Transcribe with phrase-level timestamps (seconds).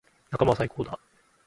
[0.31, 0.99] 仲間は最高だ。